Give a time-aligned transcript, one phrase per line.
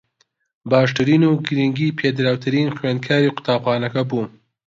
[0.71, 4.29] باشترین و گرنگی پێدراوترین خوێندکاری قوتابخانەکە بووم